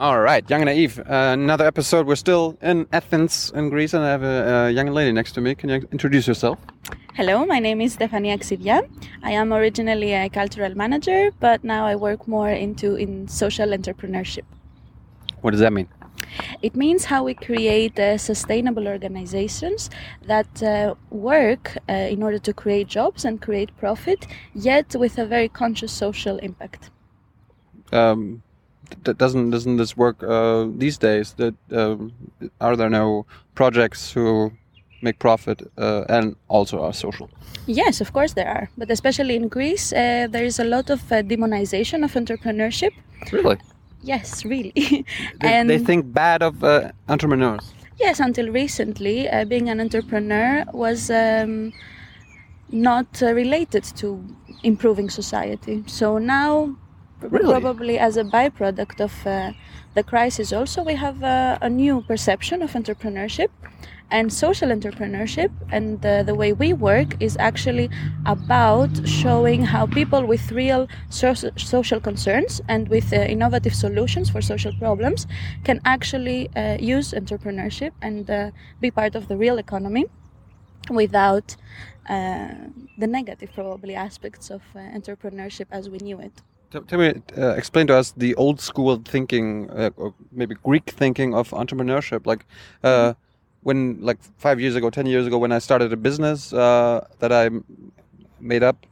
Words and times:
All 0.00 0.20
right, 0.20 0.48
Young 0.48 0.60
and 0.60 0.68
Naive. 0.68 1.00
Uh, 1.00 1.32
another 1.32 1.66
episode. 1.66 2.06
We're 2.06 2.14
still 2.14 2.56
in 2.62 2.86
Athens, 2.92 3.50
in 3.56 3.68
Greece, 3.68 3.94
and 3.94 4.04
I 4.04 4.10
have 4.10 4.22
a, 4.22 4.66
a, 4.66 4.70
young 4.70 4.86
lady 4.86 5.10
next 5.10 5.32
to 5.32 5.40
me. 5.40 5.56
Can 5.56 5.70
you 5.70 5.88
introduce 5.90 6.28
yourself? 6.28 6.56
Hello, 7.16 7.44
my 7.44 7.58
name 7.58 7.80
is 7.80 7.96
Stephania 7.96 8.38
Xydia. 8.38 8.88
I 9.24 9.32
am 9.32 9.52
originally 9.52 10.12
a 10.12 10.28
cultural 10.28 10.72
manager, 10.76 11.32
but 11.40 11.64
now 11.64 11.84
I 11.84 11.96
work 11.96 12.28
more 12.28 12.48
into 12.48 12.94
in 12.94 13.26
social 13.26 13.70
entrepreneurship. 13.70 14.44
What 15.40 15.50
does 15.50 15.58
that 15.58 15.72
mean? 15.72 15.88
It 16.62 16.76
means 16.76 17.04
how 17.04 17.24
we 17.24 17.34
create 17.34 17.98
uh, 17.98 18.18
sustainable 18.18 18.86
organizations 18.86 19.90
that 20.26 20.62
uh, 20.62 20.94
work 21.10 21.76
uh, 21.88 21.92
in 21.92 22.22
order 22.22 22.38
to 22.38 22.52
create 22.52 22.86
jobs 22.86 23.24
and 23.24 23.42
create 23.42 23.76
profit, 23.76 24.28
yet 24.54 24.94
with 24.94 25.18
a 25.18 25.26
very 25.26 25.48
conscious 25.48 25.90
social 25.90 26.38
impact. 26.38 26.90
Um, 27.90 28.44
doesn't 29.02 29.50
doesn't 29.50 29.76
this 29.76 29.96
work 29.96 30.22
uh, 30.22 30.66
these 30.76 30.98
days? 30.98 31.34
That 31.34 31.54
um, 31.72 32.12
are 32.60 32.76
there 32.76 32.90
no 32.90 33.26
projects 33.54 34.12
who 34.12 34.52
make 35.02 35.18
profit 35.18 35.62
uh, 35.78 36.04
and 36.08 36.36
also 36.48 36.82
are 36.82 36.92
social? 36.92 37.28
Yes, 37.66 38.00
of 38.00 38.12
course 38.12 38.34
there 38.34 38.48
are, 38.48 38.68
but 38.78 38.90
especially 38.90 39.36
in 39.36 39.48
Greece, 39.48 39.92
uh, 39.92 40.26
there 40.30 40.44
is 40.44 40.58
a 40.58 40.64
lot 40.64 40.90
of 40.90 41.00
uh, 41.12 41.22
demonization 41.22 42.04
of 42.04 42.12
entrepreneurship. 42.14 42.92
Really? 43.32 43.58
Yes, 44.02 44.44
really. 44.44 44.72
they, 44.74 45.04
and 45.40 45.68
they 45.68 45.78
think 45.78 46.12
bad 46.12 46.42
of 46.42 46.64
uh, 46.64 46.92
entrepreneurs. 47.08 47.74
Yes, 47.98 48.20
until 48.20 48.48
recently, 48.48 49.28
uh, 49.28 49.44
being 49.44 49.68
an 49.68 49.80
entrepreneur 49.80 50.64
was. 50.72 51.10
Um, 51.10 51.72
not 52.70 53.20
related 53.20 53.84
to 53.84 54.22
improving 54.62 55.10
society. 55.10 55.82
So 55.86 56.18
now 56.18 56.76
Really? 57.20 57.60
Probably 57.60 57.98
as 57.98 58.16
a 58.16 58.22
byproduct 58.22 59.00
of 59.00 59.26
uh, 59.26 59.52
the 59.94 60.04
crisis, 60.04 60.52
also, 60.52 60.84
we 60.84 60.94
have 60.94 61.22
uh, 61.22 61.58
a 61.60 61.68
new 61.68 62.02
perception 62.02 62.62
of 62.62 62.72
entrepreneurship 62.72 63.48
and 64.10 64.32
social 64.32 64.68
entrepreneurship. 64.68 65.50
And 65.72 66.04
uh, 66.06 66.22
the 66.22 66.34
way 66.34 66.52
we 66.52 66.72
work 66.72 67.20
is 67.20 67.36
actually 67.40 67.90
about 68.24 69.06
showing 69.06 69.64
how 69.64 69.86
people 69.86 70.24
with 70.26 70.52
real 70.52 70.86
so- 71.10 71.34
social 71.56 72.00
concerns 72.00 72.60
and 72.68 72.88
with 72.88 73.12
uh, 73.12 73.16
innovative 73.16 73.74
solutions 73.74 74.30
for 74.30 74.40
social 74.40 74.72
problems 74.78 75.26
can 75.64 75.80
actually 75.84 76.48
uh, 76.54 76.76
use 76.78 77.12
entrepreneurship 77.12 77.90
and 78.00 78.30
uh, 78.30 78.50
be 78.80 78.92
part 78.92 79.16
of 79.16 79.26
the 79.26 79.36
real 79.36 79.58
economy 79.58 80.06
without 80.88 81.56
the 82.06 83.06
negative, 83.06 83.50
probably, 83.54 83.94
aspects 83.94 84.50
of 84.50 84.62
entrepreneurship 84.74 85.66
as 85.70 85.90
we 85.90 85.98
knew 85.98 86.18
it. 86.18 86.40
Tell 86.70 86.98
me, 86.98 87.14
uh, 87.36 87.50
explain 87.52 87.86
to 87.86 87.96
us 87.96 88.12
the 88.12 88.34
old 88.34 88.60
school 88.60 89.00
thinking, 89.02 89.70
uh, 89.70 89.88
or 89.96 90.14
maybe 90.30 90.54
Greek 90.62 90.90
thinking 90.90 91.34
of 91.34 91.48
entrepreneurship. 91.50 92.26
Like 92.26 92.44
uh, 92.84 93.14
when, 93.62 94.02
like 94.02 94.18
five 94.36 94.60
years 94.60 94.76
ago, 94.76 94.90
ten 94.90 95.06
years 95.06 95.26
ago, 95.26 95.38
when 95.38 95.50
I 95.50 95.60
started 95.60 95.92
a 95.94 95.96
business 95.96 96.52
uh, 96.52 97.06
that 97.20 97.32
I 97.32 97.48
made 98.38 98.62
up, 98.62 98.84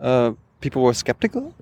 uh, 0.00 0.32
people 0.60 0.82
were 0.82 0.94
skeptical. 0.94 1.54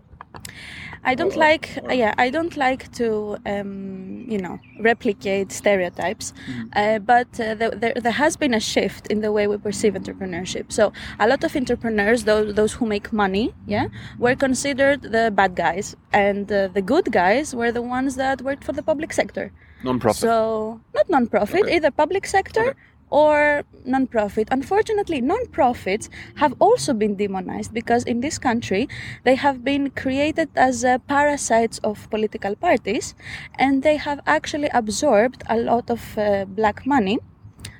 I 1.04 1.14
don't 1.14 1.36
like, 1.36 1.78
yeah, 1.90 2.14
I 2.18 2.30
don't 2.30 2.56
like 2.56 2.90
to, 2.92 3.36
um, 3.46 4.24
you 4.28 4.38
know, 4.38 4.58
replicate 4.80 5.52
stereotypes. 5.52 6.32
Mm. 6.48 6.68
Uh, 6.74 6.98
but 6.98 7.28
uh, 7.40 7.54
the, 7.54 7.70
there, 7.76 7.94
there 7.94 8.12
has 8.12 8.36
been 8.36 8.54
a 8.54 8.60
shift 8.60 9.06
in 9.08 9.20
the 9.20 9.32
way 9.32 9.46
we 9.46 9.56
perceive 9.56 9.94
entrepreneurship. 9.94 10.72
So 10.72 10.92
a 11.20 11.28
lot 11.28 11.44
of 11.44 11.54
entrepreneurs, 11.56 12.24
those 12.24 12.54
those 12.54 12.72
who 12.72 12.86
make 12.86 13.12
money, 13.12 13.54
yeah, 13.66 13.88
were 14.18 14.34
considered 14.34 15.02
the 15.02 15.30
bad 15.34 15.54
guys, 15.54 15.96
and 16.12 16.50
uh, 16.50 16.68
the 16.68 16.82
good 16.82 17.12
guys 17.12 17.54
were 17.54 17.72
the 17.72 17.82
ones 17.82 18.16
that 18.16 18.42
worked 18.42 18.64
for 18.64 18.72
the 18.72 18.82
public 18.82 19.12
sector. 19.12 19.52
Non-profit. 19.84 20.20
So 20.20 20.80
not 20.94 21.08
non-profit, 21.10 21.62
okay. 21.64 21.76
either 21.76 21.90
public 21.90 22.26
sector. 22.26 22.70
Okay 22.70 22.78
or 23.10 23.64
non-profit. 23.84 24.48
Unfortunately, 24.50 25.20
non-profits 25.20 26.10
have 26.36 26.54
also 26.58 26.92
been 26.92 27.16
demonized 27.16 27.72
because 27.72 28.04
in 28.04 28.20
this 28.20 28.38
country 28.38 28.88
they 29.24 29.34
have 29.36 29.64
been 29.64 29.90
created 29.90 30.48
as 30.56 30.84
uh, 30.84 30.98
parasites 31.06 31.78
of 31.78 32.08
political 32.10 32.56
parties 32.56 33.14
and 33.58 33.82
they 33.82 33.96
have 33.96 34.20
actually 34.26 34.68
absorbed 34.72 35.42
a 35.48 35.56
lot 35.56 35.90
of 35.90 36.18
uh, 36.18 36.44
black 36.44 36.86
money 36.86 37.18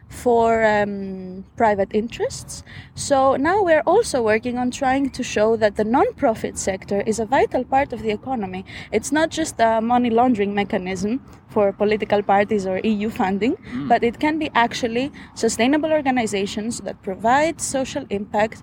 for 0.08 0.64
um, 0.64 1.44
private 1.56 1.90
interests. 1.92 2.62
So 2.94 3.36
now 3.36 3.62
we're 3.62 3.82
also 3.86 4.22
working 4.22 4.58
on 4.58 4.70
trying 4.70 5.10
to 5.10 5.22
show 5.22 5.56
that 5.56 5.76
the 5.76 5.84
non-profit 5.84 6.58
sector 6.58 7.00
is 7.02 7.18
a 7.18 7.26
vital 7.26 7.64
part 7.64 7.92
of 7.92 8.02
the 8.02 8.10
economy. 8.10 8.64
It's 8.92 9.12
not 9.12 9.30
just 9.30 9.60
a 9.60 9.80
money 9.80 10.10
laundering 10.10 10.54
mechanism 10.54 11.20
for 11.48 11.72
political 11.72 12.22
parties 12.22 12.66
or 12.66 12.78
EU 12.78 13.10
funding, 13.10 13.56
mm. 13.56 13.88
but 13.88 14.04
it 14.04 14.20
can 14.20 14.38
be 14.38 14.50
actually 14.54 15.10
sustainable 15.34 15.92
organizations 15.92 16.80
that 16.80 17.02
provide 17.02 17.60
social 17.60 18.04
impact, 18.10 18.62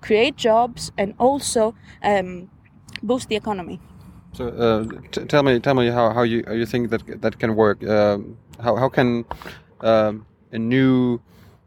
create 0.00 0.36
jobs, 0.36 0.92
and 0.98 1.14
also 1.18 1.74
um, 2.02 2.50
boost 3.02 3.28
the 3.28 3.36
economy. 3.36 3.80
So 4.32 4.48
uh, 4.48 4.84
tell 5.26 5.42
me, 5.42 5.58
tell 5.60 5.74
me 5.74 5.88
how, 5.90 6.12
how 6.12 6.22
you 6.22 6.44
how 6.46 6.52
you 6.52 6.66
think 6.66 6.90
that 6.90 7.22
that 7.22 7.38
can 7.38 7.56
work. 7.56 7.82
Um, 7.82 8.36
how 8.60 8.76
how 8.76 8.88
can 8.88 9.24
um, 9.80 10.26
a 10.52 10.58
new 10.58 11.20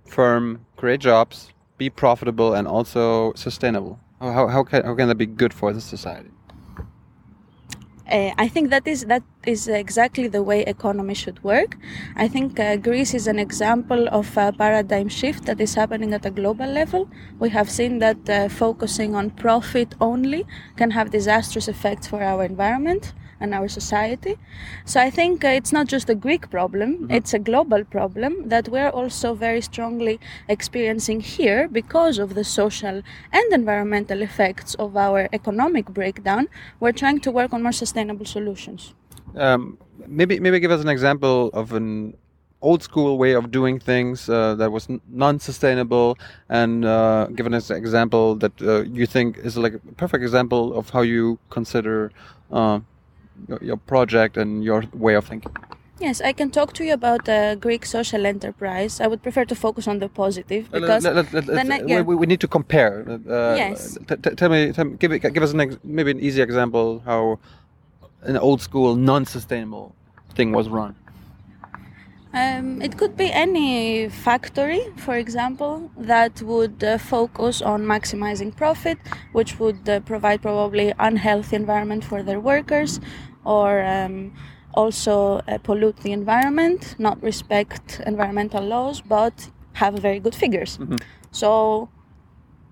firm, 0.06 0.66
create 0.78 1.00
jobs, 1.00 1.52
be 1.78 1.90
profitable, 1.90 2.54
and 2.54 2.68
also 2.68 3.34
sustainable? 3.34 4.00
How, 4.20 4.48
how, 4.48 4.64
can, 4.64 4.84
how 4.84 4.96
can 4.96 5.08
that 5.08 5.16
be 5.16 5.26
good 5.26 5.54
for 5.54 5.74
the 5.74 5.82
society? 5.82 6.30
Uh, 8.12 8.32
I 8.38 8.50
think 8.50 8.72
that 8.72 8.86
is 8.88 9.06
that 9.06 9.24
is 9.46 9.70
exactly 9.70 10.28
the 10.28 10.44
way 10.44 10.64
economy 10.64 11.14
should 11.14 11.42
work. 11.46 11.78
I 12.18 12.28
think 12.28 12.60
uh, 12.60 12.76
Greece 12.76 13.14
is 13.14 13.26
an 13.26 13.40
example 13.40 14.10
of 14.10 14.36
a 14.38 14.52
paradigm 14.52 15.08
shift 15.08 15.46
that 15.46 15.62
is 15.62 15.76
happening 15.76 16.14
at 16.14 16.26
a 16.26 16.30
global 16.30 16.68
level. 16.68 17.08
We 17.40 17.50
have 17.52 17.70
seen 17.70 18.00
that 18.00 18.30
uh, 18.30 18.50
focusing 18.50 19.16
on 19.16 19.30
profit 19.30 19.96
only 20.02 20.46
can 20.76 20.92
have 20.92 21.12
disastrous 21.12 21.70
effects 21.70 22.06
for 22.06 22.22
our 22.22 22.44
environment 22.44 23.14
and 23.42 23.54
our 23.54 23.68
society. 23.68 24.38
So 24.86 25.02
I 25.02 25.10
think 25.10 25.44
uh, 25.44 25.50
it's 25.50 25.74
not 25.74 25.88
just 25.88 26.10
a 26.10 26.16
Greek 26.16 26.50
problem, 26.50 26.90
mm-hmm. 26.94 27.12
it's 27.12 27.34
a 27.34 27.40
global 27.40 27.84
problem 27.84 28.50
that 28.50 28.70
we're 28.70 28.90
also 28.90 29.34
very 29.34 29.62
strongly 29.62 30.20
experiencing 30.48 31.20
here 31.22 31.68
because 31.68 32.20
of 32.20 32.36
the 32.36 32.44
social 32.44 33.02
and 33.34 33.54
environmental 33.54 34.22
effects 34.22 34.76
of 34.76 34.96
our 34.96 35.28
economic 35.34 35.86
breakdown. 35.88 36.48
We're 36.80 36.94
trying 37.04 37.20
to 37.22 37.32
work 37.32 37.54
on 37.54 37.64
more 37.64 37.72
sustainable 37.72 38.26
solutions. 38.26 38.94
Um, 39.36 39.78
maybe 40.08 40.40
maybe 40.40 40.60
give 40.60 40.72
us 40.72 40.82
an 40.82 40.90
example 40.90 41.50
of 41.54 41.74
an 41.74 42.16
old 42.62 42.84
school 42.84 43.18
way 43.18 43.34
of 43.34 43.52
doing 43.52 43.80
things 43.80 44.30
uh, 44.30 44.56
that 44.56 44.72
was 44.72 44.88
non-sustainable 45.10 46.18
and 46.50 46.86
uh, 46.86 47.26
give 47.36 47.52
us 47.52 47.70
an 47.70 47.78
example 47.78 48.36
that 48.36 48.62
uh, 48.62 48.82
you 48.82 49.06
think 49.06 49.38
is 49.40 49.58
like 49.58 49.74
a 49.74 49.80
perfect 49.98 50.22
example 50.24 50.74
of 50.78 50.90
how 50.92 51.02
you 51.02 51.40
consider 51.50 52.12
uh, 53.50 53.58
your 53.62 53.78
project 53.78 54.38
and 54.38 54.64
your 54.64 54.84
way 54.94 55.16
of 55.16 55.26
thinking? 55.26 55.56
Yes, 56.00 56.20
I 56.20 56.34
can 56.34 56.50
talk 56.50 56.74
to 56.74 56.84
you 56.84 56.94
about 56.94 57.26
the 57.26 57.58
Greek 57.62 57.86
social 57.86 58.26
enterprise. 58.26 59.00
I 59.00 59.06
would 59.06 59.22
prefer 59.22 59.46
to 59.46 59.56
focus 59.56 59.88
on 59.88 60.00
the 60.00 60.10
positive 60.10 60.72
because 60.72 61.04
let, 61.04 61.32
let, 61.32 61.48
let, 61.48 61.88
yeah. 61.88 62.02
we, 62.02 62.16
we, 62.16 62.26
need 62.26 62.40
to 62.40 62.48
compare. 62.48 63.06
Uh, 63.08 63.54
yes. 63.56 64.00
tell 64.36 64.50
me, 64.50 64.72
tell 64.72 64.86
me, 64.86 64.98
give, 64.98 65.12
give 65.22 65.44
us 65.44 65.54
an 65.54 65.80
maybe 65.84 66.10
an 66.10 66.20
easy 66.20 66.42
example 66.42 67.04
how 67.06 67.40
an 68.24 68.38
old 68.38 68.62
school 68.62 68.96
non-sustainable 68.96 69.96
thing 70.34 70.52
was 70.52 70.70
run. 70.70 70.96
Um, 72.34 72.82
it 72.82 72.98
could 72.98 73.18
be 73.18 73.30
any 73.30 74.08
factory, 74.08 74.82
for 74.96 75.16
example, 75.18 75.92
that 75.98 76.42
would 76.42 76.82
uh, 76.82 76.98
focus 76.98 77.62
on 77.62 77.84
maximizing 77.84 78.56
profit, 78.56 78.98
which 79.34 79.60
would 79.60 79.88
uh, 79.90 80.00
provide 80.00 80.42
probably 80.42 80.94
unhealthy 80.98 81.58
environment 81.58 82.06
for 82.06 82.24
their 82.24 82.40
workers, 82.40 83.02
or 83.44 83.84
um, 83.84 84.34
also 84.74 85.42
uh, 85.48 85.58
pollute 85.64 85.98
the 85.98 86.12
environment, 86.12 86.96
not 87.00 87.22
respect 87.22 88.02
environmental 88.06 88.64
laws, 88.64 89.02
but 89.02 89.50
have 89.74 89.96
very 89.96 90.20
good 90.20 90.36
figures. 90.36 90.78
Mm-hmm. 90.78 90.98
So 91.32 91.90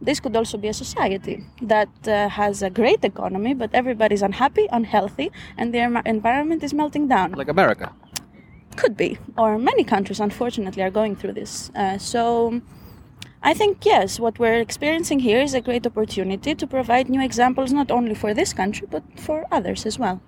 this 0.02 0.20
could 0.20 0.36
also 0.36 0.58
be 0.58 0.68
a 0.68 0.74
society 0.74 1.44
that 1.62 1.90
uh, 2.08 2.30
has 2.30 2.62
a 2.62 2.70
great 2.70 3.04
economy, 3.04 3.54
but 3.54 3.70
everybody's 3.74 4.22
unhappy, 4.22 4.68
unhealthy, 4.72 5.32
and 5.58 5.74
their 5.74 6.02
environment 6.06 6.64
is 6.64 6.74
melting 6.74 7.08
down. 7.08 7.34
Like 7.34 7.50
America. 7.50 7.94
Could 8.76 8.96
be, 8.96 9.18
or 9.38 9.58
many 9.58 9.84
countries, 9.84 10.20
unfortunately, 10.20 10.84
are 10.84 10.92
going 10.92 11.16
through 11.16 11.34
this. 11.34 11.72
Uh, 11.76 11.98
so. 11.98 12.62
I 13.42 13.54
think, 13.54 13.86
yes, 13.86 14.20
what 14.20 14.38
we're 14.38 14.60
experiencing 14.60 15.20
here 15.20 15.40
is 15.40 15.54
a 15.54 15.62
great 15.62 15.88
opportunity 15.88 16.54
to 16.56 16.68
provide 16.68 17.08
new 17.10 17.22
examples 17.22 17.72
not 17.72 17.90
only 17.90 18.14
for 18.14 18.34
this 18.34 18.52
country 18.52 18.86
but 18.92 19.02
for 19.16 19.46
others 19.50 19.86
as 19.86 19.98
well. 19.98 20.20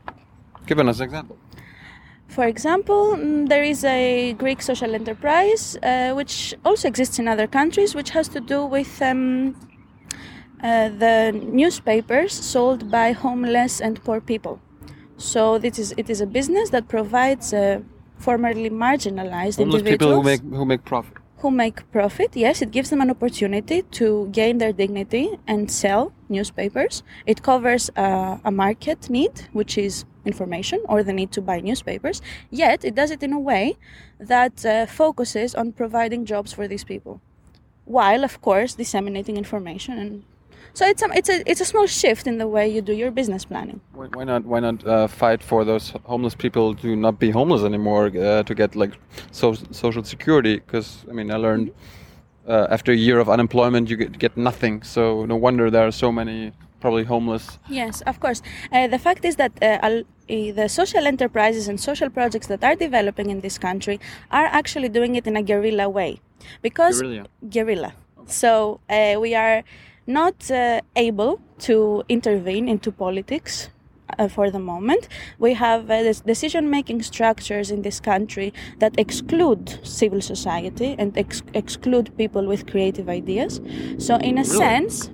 Give 0.66 0.80
us 0.80 1.00
an 1.00 1.04
example. 1.04 1.38
For 2.28 2.46
example, 2.46 3.18
mm, 3.18 3.50
there 3.50 3.64
is 3.64 3.84
a 3.84 4.34
Greek 4.34 4.62
social 4.62 4.96
enterprise 4.96 5.78
uh, 5.84 6.14
which 6.14 6.56
also 6.64 6.88
exists 6.88 7.20
in 7.20 7.28
other 7.28 7.46
countries, 7.46 7.94
which 7.94 8.12
has 8.12 8.30
to 8.30 8.40
do 8.40 8.66
with 8.66 9.02
um, 9.02 9.56
uh, 10.64 10.90
the 10.90 11.34
newspapers 11.34 12.32
sold 12.32 12.90
by 12.90 13.12
homeless 13.12 13.82
and 13.82 14.02
poor 14.04 14.22
people. 14.22 14.62
So 15.18 15.58
this 15.58 15.78
is 15.78 15.94
it 15.98 16.10
is 16.10 16.22
a 16.22 16.26
business 16.26 16.70
that 16.70 16.88
provides 16.88 17.54
uh, 17.54 17.82
formerly 18.18 18.70
marginalized 18.70 19.58
Homeless 19.58 19.82
individuals 19.82 19.92
people 19.92 20.14
who 20.16 20.24
make 20.24 20.42
who 20.42 20.66
make 20.66 20.86
profit. 20.86 21.18
who 21.40 21.52
make 21.52 21.92
profit. 21.92 22.36
Yes, 22.36 22.62
it 22.62 22.72
gives 22.72 22.90
them 22.92 23.02
an 23.02 23.10
opportunity 23.10 23.82
to 24.00 24.30
gain 24.32 24.58
their 24.58 24.72
dignity 24.72 25.38
and 25.48 25.70
sell 25.70 26.14
newspapers. 26.32 27.04
It 27.26 27.44
covers 27.44 27.92
uh, 27.96 28.38
a 28.44 28.52
market 28.52 29.10
need, 29.10 29.50
which 29.54 29.78
is 29.78 30.06
information 30.26 30.80
or 30.88 31.04
the 31.04 31.14
need 31.14 31.32
to 31.34 31.42
buy 31.42 31.60
newspapers. 31.60 32.22
Yet 32.50 32.86
it 32.86 32.96
does 32.96 33.12
it 33.12 33.22
in 33.24 33.34
a 33.34 33.40
way 33.40 33.78
that 34.20 34.66
uh, 34.66 34.86
focuses 34.86 35.56
on 35.56 35.74
providing 35.74 36.26
jobs 36.26 36.54
for 36.54 36.68
these 36.68 36.84
people, 36.84 37.22
while 37.86 38.24
of 38.24 38.42
course 38.42 38.76
disseminating 38.76 39.38
information 39.38 39.98
and. 39.98 40.24
So 40.74 40.86
it's 40.86 41.02
a, 41.02 41.08
it's 41.14 41.28
a 41.28 41.52
it's 41.52 41.60
a 41.60 41.66
small 41.66 41.86
shift 41.86 42.28
in 42.28 42.38
the 42.38 42.48
way 42.48 42.66
you 42.66 42.82
do 42.82 42.94
your 42.94 43.12
business 43.12 43.44
planning. 43.44 43.82
Why, 43.92 44.08
why 44.14 44.24
not? 44.24 44.46
Why 44.46 44.62
not 44.62 44.88
uh, 44.88 45.08
fight 45.08 45.44
for 45.44 45.66
those 45.66 45.94
homeless 46.06 46.34
people 46.34 46.76
to 46.76 46.96
not 46.96 47.20
be 47.20 47.30
homeless 47.30 47.64
anymore? 47.64 48.06
Uh, 48.06 48.44
to 48.44 48.56
get 48.56 48.74
like 48.74 48.94
so, 49.32 49.54
social 49.72 50.04
security? 50.06 50.56
Because 50.56 51.04
I 51.10 51.12
mean, 51.12 51.30
I 51.30 51.36
learned 51.36 51.72
uh, 52.48 52.68
after 52.70 52.92
a 52.92 52.96
year 52.96 53.20
of 53.20 53.30
unemployment, 53.30 53.90
you 53.90 53.98
get, 53.98 54.18
get 54.18 54.38
nothing. 54.38 54.84
So 54.84 55.26
no 55.26 55.36
wonder 55.36 55.70
there 55.70 55.88
are 55.88 55.92
so 55.92 56.12
many 56.12 56.52
probably 56.80 57.04
homeless. 57.04 57.60
Yes, 57.70 58.02
of 58.02 58.20
course. 58.20 58.42
Uh, 58.72 58.88
the 58.88 58.98
fact 58.98 59.24
is 59.24 59.36
that 59.36 59.52
uh, 59.62 59.66
uh, 59.66 60.02
the 60.28 60.68
social 60.68 61.06
enterprises 61.06 61.68
and 61.68 61.80
social 61.80 62.10
projects 62.10 62.48
that 62.48 62.64
are 62.64 62.76
developing 62.76 63.30
in 63.30 63.42
this 63.42 63.58
country 63.58 64.00
are 64.32 64.46
actually 64.46 64.90
doing 64.90 65.16
it 65.16 65.28
in 65.28 65.38
a 65.38 65.44
guerrilla 65.44 65.88
way, 65.88 66.20
because 66.62 67.02
Guerrilla. 67.02 67.28
guerrilla. 67.50 67.94
So 68.26 68.80
uh, 68.90 69.18
we 69.20 69.36
are 69.36 69.64
not 70.08 70.50
uh, 70.50 70.82
able 70.96 71.40
to 71.60 72.04
intervene 72.10 72.68
into 72.68 72.92
politics. 72.92 73.70
Uh, 74.18 74.28
for 74.28 74.50
the 74.52 74.60
moment, 74.60 75.08
we 75.40 75.54
have 75.54 75.90
uh, 75.90 76.04
this 76.04 76.22
decision-making 76.22 77.02
structures 77.02 77.72
in 77.72 77.82
this 77.82 78.00
country 78.00 78.54
that 78.80 78.94
exclude 78.98 79.80
civil 79.84 80.22
society 80.22 80.96
and 80.98 81.18
ex- 81.18 81.44
exclude 81.54 82.16
people 82.18 82.46
with 82.46 82.66
creative 82.68 83.10
ideas. 83.10 83.62
So, 83.98 84.16
in 84.18 84.38
a 84.38 84.46
sense, 84.46 85.10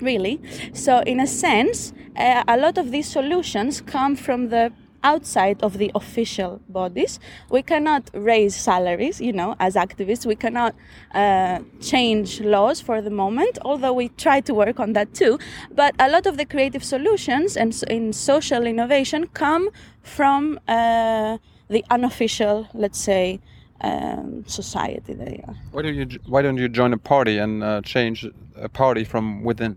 really. 0.00 0.40
So, 0.72 1.00
in 1.00 1.20
a 1.20 1.26
sense, 1.26 1.92
uh, 2.16 2.44
a 2.46 2.56
lot 2.56 2.78
of 2.78 2.90
these 2.90 3.08
solutions 3.08 3.80
come 3.80 4.16
from 4.16 4.48
the 4.48 4.72
outside 5.02 5.62
of 5.62 5.78
the 5.78 5.90
official 5.94 6.60
bodies. 6.68 7.18
We 7.50 7.62
cannot 7.62 8.10
raise 8.12 8.54
salaries, 8.54 9.20
you 9.20 9.32
know, 9.32 9.56
as 9.58 9.74
activists. 9.74 10.26
We 10.26 10.36
cannot 10.36 10.74
uh, 11.14 11.60
change 11.80 12.40
laws 12.40 12.80
for 12.80 13.00
the 13.00 13.10
moment, 13.10 13.58
although 13.64 13.92
we 13.92 14.08
try 14.10 14.40
to 14.40 14.54
work 14.54 14.80
on 14.80 14.92
that 14.94 15.14
too. 15.14 15.38
But 15.70 15.94
a 15.98 16.08
lot 16.08 16.26
of 16.26 16.36
the 16.36 16.44
creative 16.44 16.84
solutions 16.84 17.56
and 17.56 17.72
in 17.88 18.12
social 18.12 18.66
innovation 18.66 19.28
come 19.28 19.70
from 20.02 20.58
uh, 20.68 21.38
the 21.68 21.84
unofficial, 21.90 22.68
let's 22.74 22.98
say, 22.98 23.40
um, 23.80 24.44
society. 24.46 25.14
They 25.14 25.42
are. 25.46 25.54
Why 25.72 25.82
don't 25.82 25.94
you 25.94 26.06
Why 26.26 26.42
don't 26.42 26.56
you 26.56 26.68
join 26.68 26.92
a 26.92 26.98
party 26.98 27.38
and 27.38 27.62
uh, 27.62 27.80
change 27.82 28.26
a 28.56 28.68
party 28.68 29.04
from 29.04 29.42
within? 29.42 29.76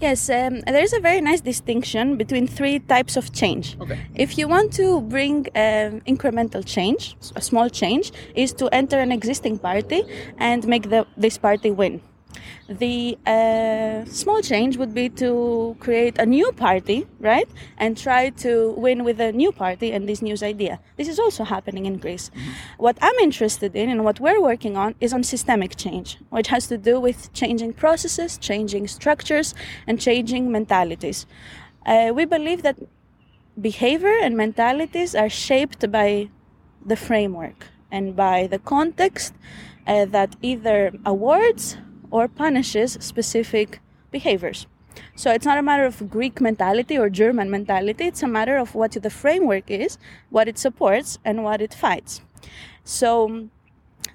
Yes, 0.00 0.30
um, 0.30 0.60
there's 0.60 0.92
a 0.92 1.00
very 1.00 1.20
nice 1.20 1.40
distinction 1.40 2.16
between 2.16 2.46
three 2.46 2.78
types 2.78 3.16
of 3.16 3.32
change. 3.32 3.76
Okay. 3.80 3.98
If 4.14 4.38
you 4.38 4.48
want 4.48 4.72
to 4.74 5.00
bring 5.02 5.46
um, 5.54 6.00
incremental 6.06 6.64
change, 6.64 7.16
a 7.36 7.40
small 7.40 7.68
change, 7.68 8.12
is 8.34 8.52
to 8.54 8.68
enter 8.74 8.98
an 8.98 9.12
existing 9.12 9.58
party 9.58 10.02
and 10.38 10.66
make 10.66 10.90
the, 10.90 11.06
this 11.16 11.38
party 11.38 11.70
win. 11.70 12.00
The 12.70 13.18
uh, 13.26 14.04
small 14.04 14.40
change 14.42 14.76
would 14.76 14.94
be 14.94 15.08
to 15.08 15.76
create 15.80 16.18
a 16.20 16.24
new 16.24 16.52
party, 16.52 17.04
right? 17.18 17.48
And 17.78 17.98
try 17.98 18.30
to 18.44 18.70
win 18.76 19.02
with 19.02 19.20
a 19.20 19.32
new 19.32 19.50
party 19.50 19.90
and 19.90 20.08
this 20.08 20.22
new 20.22 20.36
idea. 20.40 20.78
This 20.96 21.08
is 21.08 21.18
also 21.18 21.42
happening 21.42 21.86
in 21.86 21.96
Greece. 21.98 22.30
What 22.78 22.96
I'm 23.02 23.18
interested 23.18 23.74
in 23.74 23.88
and 23.88 24.04
what 24.04 24.20
we're 24.20 24.40
working 24.40 24.76
on 24.76 24.94
is 25.00 25.12
on 25.12 25.24
systemic 25.24 25.74
change, 25.74 26.18
which 26.30 26.46
has 26.46 26.68
to 26.68 26.78
do 26.78 27.00
with 27.00 27.32
changing 27.32 27.72
processes, 27.72 28.38
changing 28.38 28.86
structures, 28.86 29.52
and 29.88 30.00
changing 30.00 30.52
mentalities. 30.52 31.26
Uh, 31.84 32.12
we 32.14 32.24
believe 32.24 32.62
that 32.62 32.76
behavior 33.60 34.16
and 34.22 34.36
mentalities 34.36 35.16
are 35.16 35.28
shaped 35.28 35.90
by 35.90 36.28
the 36.86 36.94
framework 36.94 37.66
and 37.90 38.14
by 38.14 38.46
the 38.46 38.60
context 38.60 39.34
uh, 39.88 40.04
that 40.04 40.36
either 40.40 40.92
awards 41.04 41.76
or 42.10 42.28
punishes 42.28 42.98
specific 43.00 43.80
behaviors. 44.10 44.66
So 45.14 45.30
it's 45.32 45.46
not 45.46 45.58
a 45.58 45.62
matter 45.62 45.84
of 45.84 46.10
Greek 46.10 46.40
mentality 46.40 46.98
or 46.98 47.08
German 47.10 47.50
mentality, 47.50 48.06
it's 48.06 48.22
a 48.22 48.28
matter 48.28 48.56
of 48.56 48.74
what 48.74 48.92
the 48.92 49.10
framework 49.10 49.70
is, 49.70 49.98
what 50.30 50.48
it 50.48 50.58
supports, 50.58 51.18
and 51.24 51.44
what 51.44 51.60
it 51.60 51.74
fights. 51.74 52.22
So, 52.84 53.48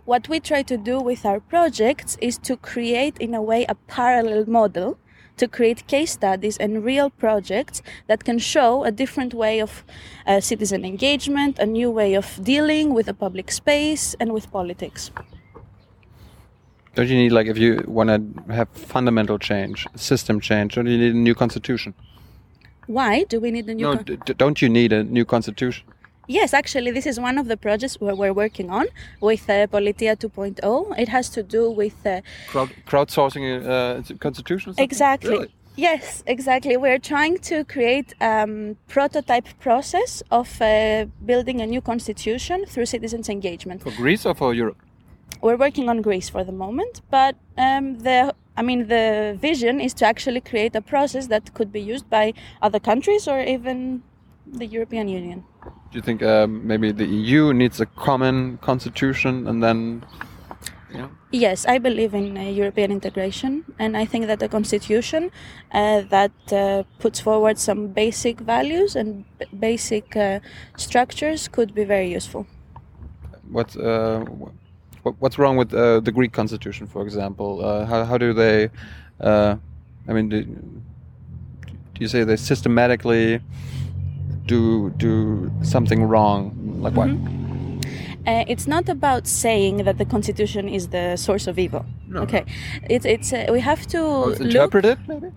what 0.03 0.27
we 0.27 0.39
try 0.39 0.63
to 0.63 0.77
do 0.77 1.00
with 1.00 1.25
our 1.25 1.39
projects 1.39 2.18
is 2.21 2.38
to 2.39 2.57
create, 2.57 3.18
in 3.19 3.33
a 3.33 3.42
way, 3.42 3.65
a 3.65 3.75
parallel 3.75 4.45
model 4.48 4.98
to 5.38 5.48
create 5.48 5.88
case 5.88 6.12
studies 6.12 6.57
and 6.57 6.83
real 6.83 7.09
projects 7.09 7.81
that 8.07 8.24
can 8.24 8.39
show 8.39 8.83
a 8.83 8.91
different 8.91 9.33
way 9.33 9.59
of 9.59 9.83
uh, 10.25 10.39
citizen 10.39 10.86
engagement, 10.86 11.59
a 11.59 11.65
new 11.65 11.91
way 11.91 12.13
of 12.13 12.39
dealing 12.44 12.94
with 12.94 13.07
the 13.07 13.13
public 13.13 13.51
space 13.51 14.15
and 14.19 14.33
with 14.33 14.51
politics. 14.51 15.12
Don't 16.95 17.09
you 17.09 17.18
need 17.18 17.33
like 17.33 17.47
if 17.47 17.57
you 17.57 17.83
want 17.88 18.09
to 18.09 18.53
have 18.53 18.69
fundamental 18.69 19.38
change, 19.38 19.86
system 19.95 20.39
change? 20.39 20.75
Don't 20.75 20.88
you 20.88 20.97
need 20.97 21.13
a 21.13 21.18
new 21.18 21.36
constitution? 21.36 21.94
Why 22.88 23.24
do 23.24 23.42
we 23.42 23.51
need 23.51 23.68
a 23.69 23.74
new? 23.74 23.83
No, 23.83 23.95
con- 23.95 24.03
d- 24.06 24.18
d- 24.25 24.33
don't 24.33 24.62
you 24.62 24.69
need 24.69 24.94
a 24.94 25.03
new 25.03 25.25
constitution? 25.25 25.86
Yes, 26.27 26.53
actually, 26.53 26.92
this 26.92 27.06
is 27.06 27.19
one 27.19 27.38
of 27.38 27.47
the 27.47 27.57
projects 27.57 28.00
where 28.00 28.15
we're 28.15 28.33
working 28.33 28.69
on 28.69 28.88
with 29.21 29.47
uh, 29.50 29.68
Politia 29.68 30.15
2.0. 30.15 30.97
It 30.97 31.09
has 31.09 31.30
to 31.30 31.44
do 31.44 31.69
with 31.69 31.94
uh, 32.06 32.21
Crowd, 32.47 32.69
crowdsourcing 32.88 33.44
a 33.63 33.69
uh, 33.69 34.01
constitution? 34.19 34.74
exactly. 34.77 35.31
Really? 35.31 35.53
Yes, 35.75 36.24
exactly. 36.25 36.77
We're 36.77 37.00
trying 37.00 37.38
to 37.39 37.65
create 37.65 38.13
um, 38.21 38.77
prototype 38.88 39.48
process 39.59 40.24
of 40.31 40.62
uh, 40.62 41.06
building 41.25 41.59
a 41.62 41.68
new 41.68 41.81
constitution 41.81 42.65
through 42.65 42.86
citizens' 42.86 43.27
engagement. 43.27 43.83
For 43.83 43.91
Greece 43.91 44.25
or 44.25 44.33
for 44.33 44.53
Europe? 44.53 44.77
We're 45.41 45.57
working 45.57 45.89
on 45.89 46.01
Greece 46.01 46.29
for 46.29 46.43
the 46.43 46.51
moment, 46.51 47.01
but 47.09 47.35
um, 47.57 47.99
the 47.99 48.33
I 48.57 48.61
mean 48.61 48.87
the 48.87 49.37
vision 49.39 49.81
is 49.81 49.93
to 49.95 50.05
actually 50.05 50.41
create 50.41 50.75
a 50.75 50.81
process 50.81 51.27
that 51.27 51.53
could 51.53 51.71
be 51.71 51.81
used 51.81 52.09
by 52.09 52.33
other 52.61 52.79
countries 52.79 53.27
or 53.27 53.41
even 53.41 54.01
the 54.45 54.65
European 54.65 55.07
Union. 55.07 55.43
Do 55.91 55.97
you 55.97 56.01
think 56.01 56.23
um, 56.23 56.65
maybe 56.65 56.91
the 56.91 57.05
EU 57.05 57.53
needs 57.53 57.79
a 57.79 57.85
common 57.85 58.57
constitution 58.57 59.48
and 59.48 59.63
then, 59.63 60.05
know, 60.93 61.10
Yes, 61.31 61.65
I 61.65 61.79
believe 61.79 62.13
in 62.13 62.38
uh, 62.38 62.41
European 62.41 62.91
integration, 62.91 63.65
and 63.79 63.98
I 63.98 64.05
think 64.05 64.27
that 64.27 64.41
a 64.41 64.48
constitution 64.48 65.31
uh, 65.71 66.01
that 66.10 66.31
uh, 66.51 66.83
puts 67.00 67.19
forward 67.19 67.57
some 67.57 67.88
basic 67.88 68.39
values 68.39 68.95
and 68.95 69.25
b- 69.39 69.45
basic 69.60 70.15
uh, 70.15 70.39
structures 70.77 71.48
could 71.48 71.74
be 71.74 71.83
very 71.83 72.10
useful. 72.13 72.45
what's 73.51 73.75
uh, 73.77 74.25
what, 75.05 75.15
what's 75.19 75.38
wrong 75.38 75.55
with 75.55 75.74
uh, 75.74 76.00
the 76.00 76.12
Greek 76.12 76.33
constitution, 76.33 76.88
for 76.88 77.03
example? 77.03 77.63
Uh, 77.63 77.85
how 77.85 78.03
how 78.03 78.17
do 78.17 78.33
they? 78.33 78.69
Uh, 79.21 79.55
I 80.07 80.13
mean, 80.13 80.29
do, 80.29 80.43
do 80.43 82.00
you 82.00 82.07
say 82.07 82.24
they 82.24 82.35
systematically 82.38 83.39
do 84.45 84.89
do 84.97 85.51
something 85.62 86.03
wrong? 86.03 86.51
Like 86.81 86.95
what? 86.95 87.09
Uh, 88.27 88.43
it's 88.47 88.65
not 88.65 88.89
about 88.89 89.27
saying 89.27 89.83
that 89.85 89.97
the 90.00 90.05
constitution 90.05 90.67
is 90.67 90.88
the 90.89 91.15
source 91.15 91.45
of 91.45 91.59
evil. 91.59 91.85
No. 92.07 92.21
Okay, 92.21 92.43
it's 92.89 93.05
it's 93.05 93.31
uh, 93.31 93.45
we 93.51 93.59
have 93.59 93.85
to 93.88 94.00
Oh, 94.00 94.29
it's 94.29 94.39
look 94.39 94.47
interpreted, 94.47 94.97
maybe. 95.07 95.27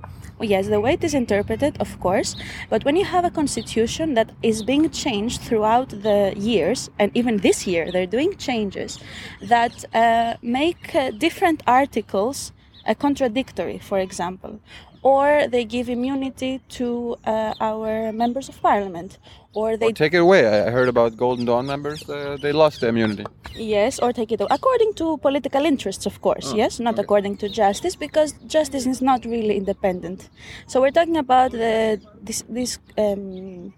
Yes, 0.40 0.68
the 0.68 0.80
way 0.80 0.92
it 0.92 1.02
is 1.02 1.14
interpreted, 1.14 1.76
of 1.80 1.99
course, 1.99 2.37
but 2.71 2.85
when 2.85 2.95
you 2.95 3.04
have 3.04 3.25
a 3.25 3.30
constitution 3.30 4.14
that 4.14 4.30
is 4.40 4.62
being 4.62 4.88
changed 4.90 5.40
throughout 5.40 5.88
the 5.88 6.33
years, 6.37 6.90
and 6.99 7.11
even 7.16 7.38
this 7.38 7.66
year 7.66 7.90
they're 7.90 8.07
doing 8.07 8.37
changes 8.37 9.00
that 9.42 9.85
uh, 9.95 10.35
make 10.40 10.95
uh, 10.95 11.11
different 11.11 11.62
articles 11.66 12.52
uh, 12.87 12.95
contradictory, 12.95 13.78
for 13.78 13.99
example, 13.99 14.61
or 15.02 15.47
they 15.49 15.64
give 15.64 15.88
immunity 15.88 16.61
to 16.69 17.17
uh, 17.25 17.55
our 17.61 18.12
members 18.12 18.49
of 18.49 18.61
parliament, 18.62 19.19
or 19.55 19.76
they 19.76 19.88
Or 19.88 19.93
take 19.93 20.14
it 20.14 20.19
away. 20.19 20.47
I 20.47 20.71
heard 20.71 20.88
about 20.88 21.17
Golden 21.17 21.45
Dawn 21.45 21.67
members. 21.67 22.09
Uh, 22.09 22.37
they 22.40 22.52
lost 22.52 22.81
their 22.81 22.90
immunity. 22.90 23.25
Yes, 23.55 23.99
or 23.99 24.12
take 24.12 24.33
it 24.33 24.40
away. 24.40 24.49
according 24.50 24.95
to 24.95 25.17
political 25.19 25.64
interests, 25.64 26.07
of 26.07 26.21
course. 26.21 26.52
yes, 26.52 26.81
not 26.81 26.95
okay. 26.95 27.02
according 27.02 27.37
to 27.38 27.49
justice, 27.49 27.95
because 27.97 28.33
justice 28.47 28.87
is 28.87 29.00
not 29.00 29.25
really 29.25 29.57
independent. 29.57 30.28
So 30.67 30.81
we're 30.81 30.97
talking 31.00 31.17
about 31.17 31.52
the 31.52 32.00
this 32.23 32.43
this 32.49 32.78
um, 32.97 33.73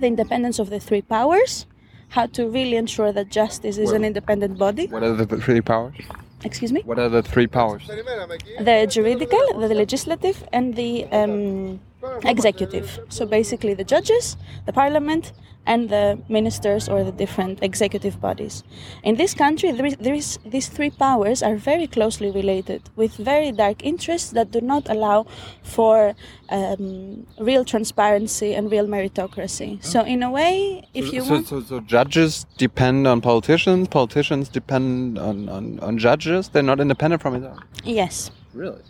the 0.00 0.06
independence 0.06 0.58
of 0.58 0.70
the 0.70 0.80
three 0.80 1.02
powers, 1.02 1.66
how 2.08 2.26
to 2.26 2.48
really 2.48 2.76
ensure 2.76 3.12
that 3.12 3.28
justice 3.30 3.76
is 3.78 3.90
an 3.92 4.04
independent 4.04 4.58
body. 4.58 4.86
What 4.86 5.02
are 5.02 5.14
the 5.14 5.26
three 5.26 5.60
powers? 5.60 5.94
Excuse 6.44 6.72
me? 6.72 6.82
What 6.84 6.98
are 6.98 7.08
the 7.08 7.22
three 7.22 7.46
powers? 7.46 7.86
The 7.86 8.86
juridical, 8.88 9.58
the 9.58 9.74
legislative, 9.74 10.46
and 10.52 10.76
the 10.76 11.06
um, 11.06 11.80
executive. 12.24 13.00
So 13.08 13.24
basically, 13.24 13.74
the 13.74 13.84
judges, 13.84 14.36
the 14.66 14.72
parliament, 14.72 15.32
and 15.66 15.88
the 15.88 16.18
ministers 16.28 16.88
or 16.88 17.04
the 17.04 17.12
different 17.12 17.62
executive 17.62 18.20
bodies. 18.20 18.62
In 19.02 19.16
this 19.16 19.34
country, 19.34 19.72
there 19.72 19.86
is, 19.86 19.96
there 19.96 20.14
is, 20.14 20.38
these 20.44 20.68
three 20.68 20.90
powers 20.90 21.42
are 21.42 21.56
very 21.56 21.86
closely 21.86 22.30
related 22.30 22.82
with 22.96 23.16
very 23.16 23.52
dark 23.52 23.84
interests 23.84 24.30
that 24.30 24.50
do 24.50 24.60
not 24.60 24.88
allow 24.90 25.26
for 25.62 26.14
um, 26.50 27.26
real 27.38 27.64
transparency 27.64 28.54
and 28.54 28.70
real 28.70 28.86
meritocracy. 28.86 29.82
So, 29.84 30.02
in 30.02 30.22
a 30.22 30.30
way, 30.30 30.86
if 30.94 31.12
you 31.12 31.22
so, 31.22 31.30
want. 31.30 31.46
so, 31.46 31.60
so 31.62 31.80
judges 31.80 32.46
depend 32.58 33.06
on 33.06 33.20
politicians, 33.20 33.88
politicians 33.88 34.48
depend 34.48 35.18
on, 35.18 35.48
on, 35.48 35.80
on 35.80 35.98
judges, 35.98 36.48
they're 36.48 36.62
not 36.62 36.80
independent 36.80 37.22
from 37.22 37.36
each 37.36 37.44
other. 37.44 37.62
Yes. 37.84 38.30
Really? 38.52 38.82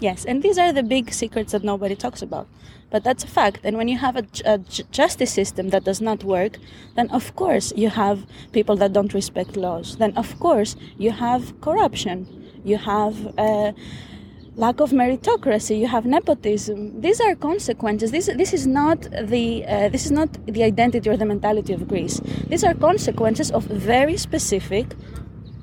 Yes, 0.00 0.24
and 0.24 0.42
these 0.42 0.58
are 0.58 0.72
the 0.72 0.82
big 0.82 1.12
secrets 1.12 1.52
that 1.52 1.62
nobody 1.62 1.94
talks 1.94 2.22
about. 2.22 2.48
But 2.92 3.04
that's 3.04 3.24
a 3.24 3.26
fact. 3.26 3.60
And 3.64 3.76
when 3.78 3.88
you 3.88 3.98
have 3.98 4.16
a, 4.16 4.24
a 4.44 4.58
justice 5.00 5.32
system 5.32 5.70
that 5.70 5.82
does 5.84 6.00
not 6.02 6.22
work, 6.24 6.58
then 6.94 7.10
of 7.10 7.34
course 7.34 7.72
you 7.74 7.88
have 7.88 8.26
people 8.52 8.76
that 8.76 8.92
don't 8.92 9.14
respect 9.14 9.56
laws. 9.56 9.96
Then 9.96 10.12
of 10.16 10.38
course 10.38 10.76
you 10.98 11.10
have 11.10 11.58
corruption. 11.62 12.18
You 12.64 12.76
have 12.76 13.16
uh, 13.38 13.72
lack 14.56 14.80
of 14.80 14.90
meritocracy. 14.90 15.78
You 15.78 15.88
have 15.88 16.04
nepotism. 16.04 17.00
These 17.00 17.20
are 17.22 17.34
consequences. 17.34 18.10
This 18.10 18.26
this 18.26 18.52
is 18.52 18.66
not 18.66 19.00
the 19.34 19.64
uh, 19.64 19.88
this 19.88 20.04
is 20.04 20.12
not 20.12 20.28
the 20.46 20.62
identity 20.62 21.08
or 21.08 21.16
the 21.16 21.24
mentality 21.34 21.72
of 21.72 21.88
Greece. 21.88 22.20
These 22.48 22.62
are 22.62 22.74
consequences 22.74 23.50
of 23.50 23.64
very 23.64 24.18
specific 24.18 24.86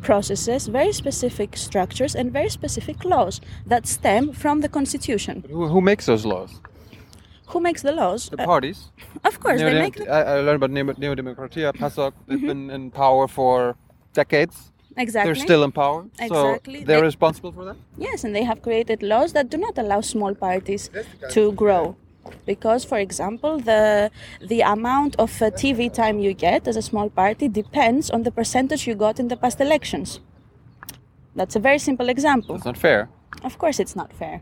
processes, 0.01 0.67
very 0.67 0.93
specific 0.93 1.57
structures, 1.57 2.15
and 2.15 2.33
very 2.33 2.50
specific 2.50 3.05
laws 3.05 3.39
that 3.67 3.86
stem 3.86 4.33
from 4.33 4.62
the 4.62 4.69
constitution. 4.69 5.43
Who 5.50 5.81
makes 5.81 6.05
those 6.07 6.25
laws? 6.25 6.59
Who 7.51 7.60
makes 7.60 7.82
the 7.82 7.91
laws? 7.91 8.29
The 8.29 8.41
Uh, 8.41 8.46
parties. 8.46 8.79
of 9.29 9.39
course, 9.39 9.60
they 9.62 9.74
make 9.86 9.96
them. 9.96 10.08
I, 10.18 10.22
I 10.34 10.34
learned 10.46 10.60
about 10.63 10.72
Neo, 10.72 10.94
Neo 11.03 11.15
Democratia, 11.15 11.74
PASOK. 11.74 12.13
They've 12.27 12.38
Mm-hmm. 12.38 12.48
been 12.48 12.70
in 12.77 12.91
power 12.91 13.27
for 13.27 13.75
decades. 14.13 14.56
Exactly. 14.98 15.25
They're 15.27 15.44
still 15.48 15.63
in 15.63 15.72
power. 15.72 16.01
Exactly. 16.20 16.79
So 16.82 16.86
they're 16.88 17.00
They- 17.01 17.12
responsible 17.12 17.51
for 17.51 17.63
that? 17.65 17.77
Yes, 17.98 18.24
and 18.25 18.32
they 18.36 18.44
have 18.44 18.60
created 18.62 19.01
laws 19.01 19.29
that 19.34 19.46
do 19.50 19.58
not 19.58 19.77
allow 19.77 20.01
small 20.01 20.34
parties 20.36 20.89
to 21.36 21.51
grow. 21.53 21.96
Because, 22.46 22.82
for 22.91 23.00
example, 23.08 23.53
the 23.72 24.12
the 24.51 24.62
amount 24.75 25.13
of 25.25 25.32
uh, 25.41 25.50
TV 25.63 25.89
time 26.01 26.15
you 26.25 26.34
get 26.48 26.68
as 26.68 26.75
a 26.77 26.82
small 26.82 27.10
party 27.10 27.48
depends 27.62 28.06
on 28.15 28.24
the 28.24 28.32
percentage 28.32 28.82
you 28.89 28.96
got 29.06 29.20
in 29.20 29.27
the 29.29 29.38
past 29.44 29.60
elections. 29.62 30.20
That's 31.39 31.56
a 31.56 31.60
very 31.60 31.79
simple 31.79 32.10
example. 32.10 32.56
That's 32.56 32.65
not 32.72 32.77
fair. 32.77 33.08
Of 33.44 33.58
course, 33.58 33.79
it's 33.84 33.96
not 33.96 34.12
fair. 34.22 34.41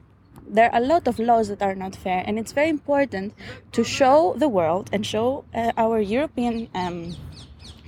There 0.50 0.74
are 0.74 0.82
a 0.82 0.86
lot 0.86 1.08
of 1.08 1.20
laws 1.20 1.50
that 1.50 1.62
are 1.62 1.76
not 1.76 1.96
fair, 1.96 2.24
and 2.26 2.40
it's 2.40 2.54
very 2.54 2.70
important 2.70 3.34
to 3.74 3.84
show 3.84 4.34
the 4.38 4.48
world 4.48 4.90
and 4.94 5.06
show 5.06 5.44
uh, 5.54 5.72
our 5.78 6.00
European 6.00 6.70
um, 6.74 7.16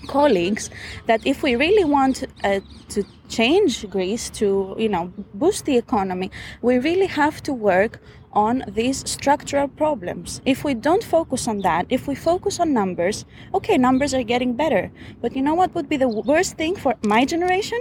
colleagues 0.08 0.70
that 1.06 1.26
if 1.26 1.42
we 1.44 1.56
really 1.56 1.86
want 1.86 2.26
uh, 2.44 2.60
to 2.90 3.04
change 3.30 3.90
Greece 3.90 4.30
to, 4.32 4.76
you 4.78 4.90
know, 4.90 5.14
boost 5.34 5.66
the 5.66 5.78
economy, 5.78 6.32
we 6.62 6.80
really 6.80 7.06
have 7.06 7.42
to 7.44 7.54
work 7.54 8.02
on 8.34 8.64
these 8.68 9.10
structural 9.10 9.68
problems. 9.68 10.42
If 10.46 10.64
we 10.64 10.74
don't 10.74 11.04
focus 11.04 11.48
on 11.48 11.62
that, 11.62 11.86
if 11.90 12.08
we 12.08 12.16
focus 12.16 12.60
on 12.60 12.74
numbers, 12.74 13.26
okay, 13.54 13.78
numbers 13.78 14.14
are 14.14 14.24
getting 14.24 14.54
better. 14.54 14.92
But 15.22 15.36
you 15.36 15.42
know 15.42 15.56
what 15.56 15.74
would 15.76 15.90
be 15.90 15.98
the 15.98 16.10
worst 16.10 16.58
thing 16.58 16.76
for 16.76 16.96
my 17.04 17.26
generation? 17.26 17.80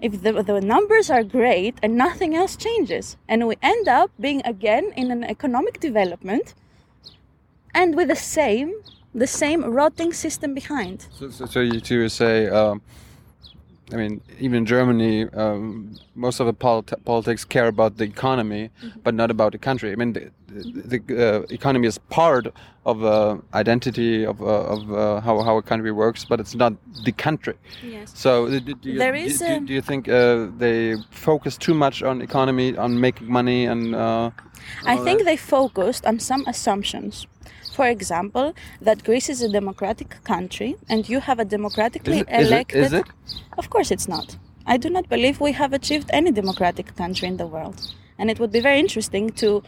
If 0.00 0.22
the, 0.22 0.42
the 0.42 0.60
numbers 0.60 1.10
are 1.10 1.22
great 1.22 1.74
and 1.82 1.96
nothing 1.96 2.34
else 2.34 2.56
changes 2.56 3.16
and 3.28 3.46
we 3.46 3.56
end 3.62 3.88
up 3.88 4.10
being 4.20 4.42
again 4.44 4.92
in 4.96 5.10
an 5.10 5.24
economic 5.24 5.80
development 5.80 6.54
and 7.74 7.94
with 7.96 8.08
the 8.08 8.16
same 8.16 8.74
the 9.14 9.26
same 9.26 9.64
rotting 9.64 10.12
system 10.12 10.52
behind. 10.52 11.06
So, 11.10 11.30
so, 11.30 11.46
so 11.46 11.60
you 11.60 11.80
to 11.80 12.08
say, 12.10 12.48
um, 12.48 12.82
I 13.92 13.96
mean, 13.96 14.20
even 14.40 14.56
in 14.58 14.66
Germany, 14.66 15.26
um, 15.34 15.94
most 16.16 16.40
of 16.40 16.46
the 16.46 16.52
polit- 16.52 17.04
politics 17.04 17.44
care 17.44 17.68
about 17.68 17.96
the 17.98 18.04
economy, 18.04 18.70
Mm-hmm. 18.82 19.00
but 19.04 19.14
not 19.14 19.30
about 19.30 19.52
the 19.52 19.58
country. 19.58 19.92
I 19.92 19.96
mean, 19.96 20.12
the, 20.12 20.30
the, 20.48 20.98
the 20.98 21.26
uh, 21.28 21.42
economy 21.50 21.86
is 21.86 21.98
part 21.98 22.46
of 22.84 23.04
uh, 23.04 23.36
identity 23.54 24.26
of, 24.26 24.40
uh, 24.42 24.46
of 24.74 24.92
uh, 24.92 25.20
how, 25.20 25.40
how 25.42 25.56
a 25.56 25.62
country 25.62 25.92
works, 25.92 26.24
but 26.24 26.40
it's 26.40 26.54
not 26.56 26.72
the 27.04 27.12
country. 27.12 27.54
yes 27.82 28.10
So, 28.14 28.48
do, 28.48 28.60
do 28.60 28.90
you, 28.90 28.98
There 28.98 29.12
do- 29.12 29.38
do, 29.38 29.66
do 29.66 29.72
you 29.72 29.82
think 29.82 30.08
uh, 30.08 30.48
they 30.58 30.96
focus 31.10 31.56
too 31.56 31.74
much 31.74 32.02
on 32.02 32.20
economy, 32.22 32.76
on 32.76 33.00
making 33.00 33.28
money, 33.30 33.66
and 33.66 33.94
uh, 33.94 34.30
i 34.84 34.96
think 34.96 35.18
that? 35.18 35.24
they 35.26 35.36
focused 35.36 36.04
on 36.06 36.18
some 36.18 36.42
assumptions 36.48 37.26
for 37.78 37.86
example 37.96 38.46
that 38.88 38.98
greece 39.08 39.28
is 39.34 39.40
a 39.48 39.50
democratic 39.60 40.10
country 40.32 40.70
and 40.90 41.00
you 41.12 41.18
have 41.28 41.38
a 41.44 41.46
democratically 41.56 42.20
it, 42.20 42.28
is 42.28 42.46
it, 42.46 42.52
elected 42.52 42.84
is 42.84 42.92
it? 43.00 43.06
Of 43.60 43.70
course, 43.70 43.90
it's 43.90 44.08
not. 44.08 44.36
I 44.66 44.76
do 44.76 44.88
not 44.90 45.08
believe 45.08 45.40
we 45.40 45.52
have 45.52 45.72
achieved 45.72 46.08
any 46.12 46.30
democratic 46.32 46.86
country 46.96 47.28
in 47.28 47.36
the 47.36 47.46
world. 47.46 47.78
And 48.18 48.30
it 48.30 48.38
would 48.40 48.52
be 48.52 48.60
very 48.60 48.80
interesting 48.80 49.30
to 49.42 49.62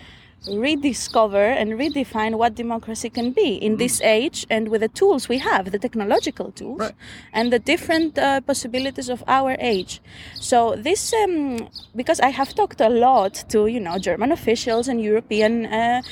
rediscover 0.46 1.44
and 1.60 1.72
redefine 1.72 2.36
what 2.36 2.54
democracy 2.54 3.10
can 3.10 3.32
be 3.32 3.54
in 3.56 3.76
this 3.76 4.00
age 4.00 4.46
and 4.50 4.68
with 4.68 4.80
the 4.80 4.88
tools 4.88 5.28
we 5.28 5.38
have, 5.38 5.70
the 5.72 5.78
technological 5.78 6.52
tools, 6.52 6.80
Right. 6.80 6.94
and 7.32 7.52
the 7.52 7.58
different 7.58 8.18
uh, 8.18 8.40
possibilities 8.40 9.08
of 9.08 9.22
our 9.26 9.56
age. 9.58 10.00
So 10.40 10.76
this, 10.76 11.12
um, 11.12 11.68
because 11.94 12.20
I 12.20 12.30
have 12.30 12.54
talked 12.54 12.80
a 12.80 12.88
lot 12.88 13.44
to 13.48 13.66
you 13.66 13.80
know 13.80 13.98
German 13.98 14.32
officials 14.32 14.88
and 14.88 15.00
European 15.02 15.66
uh, 15.66 16.02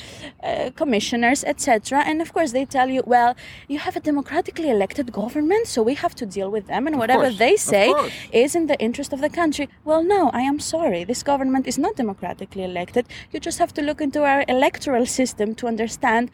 uh, 0.43 0.71
commissioners, 0.75 1.45
etc. 1.45 2.03
And 2.07 2.21
of 2.21 2.33
course, 2.33 2.53
they 2.53 2.65
tell 2.65 2.89
you, 2.91 3.03
well, 3.07 3.35
you 3.69 3.79
have 3.79 3.97
a 3.97 4.01
democratically 4.01 4.71
elected 4.71 5.13
government, 5.13 5.67
so 5.67 5.83
we 5.83 5.95
have 5.95 6.15
to 6.17 6.27
deal 6.27 6.51
with 6.51 6.67
them, 6.67 6.87
and 6.87 6.99
whatever 6.99 7.25
course, 7.25 7.39
they 7.39 7.57
say 7.57 7.95
is 8.33 8.55
in 8.55 8.67
the 8.67 8.79
interest 8.81 9.13
of 9.13 9.21
the 9.21 9.31
country. 9.31 9.69
Well, 9.85 10.03
no, 10.03 10.31
I 10.31 10.43
am 10.43 10.59
sorry. 10.61 11.05
This 11.05 11.23
government 11.23 11.67
is 11.67 11.79
not 11.79 11.97
democratically 11.97 12.65
elected. 12.65 13.07
You 13.33 13.41
just 13.41 13.59
have 13.59 13.73
to 13.75 13.83
look 13.83 14.01
into 14.01 14.16
our 14.25 14.45
electoral 14.49 15.07
system 15.07 15.55
to 15.57 15.67
understand 15.67 16.31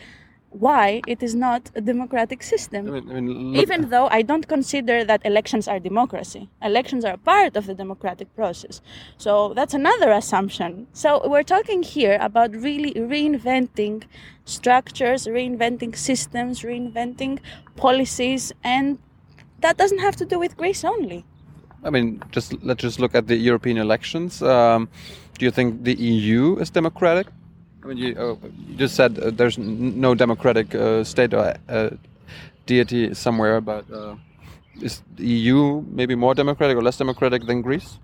why 0.53 1.01
it 1.07 1.23
is 1.23 1.35
not 1.35 1.71
a 1.75 1.81
democratic 1.81 2.43
system. 2.43 2.87
I 2.89 3.01
mean, 3.01 3.17
I 3.17 3.21
mean, 3.21 3.57
Even 3.57 3.89
though 3.89 4.09
I 4.11 4.23
don't 4.23 4.47
consider 4.47 5.05
that 5.05 5.25
elections 5.25 5.67
are 5.67 5.79
democracy, 5.79 6.49
elections 6.63 7.05
are 7.05 7.15
a 7.15 7.19
part 7.19 7.57
of 7.57 7.67
the 7.67 7.75
democratic 7.75 8.35
process. 8.37 8.81
So 9.17 9.55
that's 9.55 9.75
another 9.75 10.11
assumption. 10.13 10.87
So 10.93 11.27
we're 11.27 11.43
talking 11.43 11.83
here 11.83 12.19
about 12.21 12.55
really 12.55 12.93
reinventing 12.93 14.05
structures, 14.45 15.27
reinventing 15.27 15.97
systems, 15.97 16.63
reinventing 16.63 17.39
policies, 17.77 18.53
and 18.63 18.99
that 19.61 19.77
doesn't 19.79 20.01
have 20.01 20.17
to 20.17 20.25
do 20.25 20.39
with 20.39 20.57
Greece 20.57 20.85
only. 20.85 21.25
I 21.85 21.91
mean, 21.91 22.23
just 22.31 22.63
let's 22.63 22.83
just 22.83 23.01
look 23.01 23.15
at 23.15 23.27
the 23.27 23.37
European 23.37 23.77
elections. 23.79 24.43
Um, 24.43 24.89
do 25.39 25.45
you 25.45 25.51
think 25.51 25.83
the 25.83 25.95
EU 25.95 26.57
is 26.59 26.71
democratic? 26.71 27.27
I 27.83 27.87
mean, 27.87 27.97
you, 27.97 28.15
uh, 28.17 28.37
you 28.69 28.77
just 28.77 28.95
said 28.95 29.19
uh, 29.19 29.31
there's 29.31 29.59
no 29.59 30.15
democratic 30.15 30.75
uh, 30.75 31.03
state 31.03 31.35
or 31.35 31.55
uh, 31.69 31.91
deity 32.67 33.13
somewhere, 33.15 33.61
but 33.61 33.91
uh, 33.91 34.15
is 34.81 35.03
the 35.17 35.27
EU 35.27 35.83
maybe 35.91 36.15
more 36.15 36.35
democratic 36.35 36.77
or 36.77 36.83
less 36.83 36.97
democratic 36.97 37.47
than 37.47 37.61
Greece? 37.61 37.99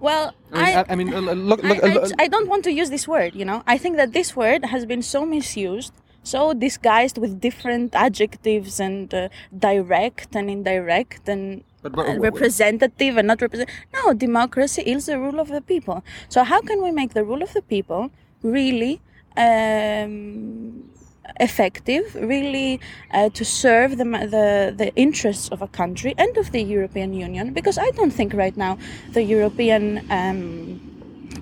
Well, 0.00 0.34
I 0.52 0.56
mean, 0.56 0.76
I, 0.76 0.84
I 0.88 0.94
mean, 0.94 1.14
uh, 1.14 1.20
look, 1.20 1.62
look, 1.62 1.82
I, 1.84 1.88
I, 1.88 1.94
uh, 1.96 2.08
I 2.18 2.28
don't 2.28 2.48
want 2.48 2.64
to 2.64 2.72
use 2.72 2.88
this 2.88 3.06
word, 3.06 3.34
you 3.34 3.44
know. 3.44 3.62
I 3.66 3.76
think 3.76 3.96
that 3.96 4.12
this 4.12 4.34
word 4.34 4.64
has 4.64 4.86
been 4.86 5.02
so 5.02 5.26
misused, 5.26 5.92
so 6.22 6.54
disguised 6.54 7.18
with 7.18 7.40
different 7.40 7.94
adjectives 7.94 8.80
and 8.80 9.12
uh, 9.12 9.28
direct 9.58 10.34
and 10.34 10.50
indirect 10.50 11.28
and 11.28 11.64
But- 11.82 11.92
but- 11.96 12.06
uh, 12.08 12.18
representative 12.30 13.16
and 13.18 13.26
not 13.26 13.40
represent. 13.40 13.68
No, 13.96 14.12
democracy 14.12 14.82
is 14.82 15.06
the 15.06 15.18
rule 15.18 15.38
of 15.44 15.48
the 15.48 15.62
people. 15.72 15.98
So 16.28 16.44
how 16.44 16.60
can 16.60 16.78
we 16.82 16.90
make 17.00 17.14
the 17.14 17.24
rule 17.24 17.42
of 17.42 17.52
the 17.58 17.62
people 17.62 18.10
really 18.42 19.00
um, 19.36 20.84
effective, 21.48 22.04
really 22.34 22.80
uh, 23.12 23.28
to 23.38 23.44
serve 23.44 23.90
the, 24.00 24.04
the 24.36 24.74
the 24.82 24.88
interests 24.96 25.48
of 25.54 25.62
a 25.62 25.68
country 25.80 26.12
and 26.18 26.36
of 26.42 26.46
the 26.52 26.62
European 26.76 27.10
Union? 27.26 27.52
Because 27.58 27.78
I 27.78 27.90
don't 27.98 28.14
think 28.18 28.30
right 28.34 28.56
now 28.56 28.72
the 29.16 29.22
European 29.22 29.84
um, 30.10 30.42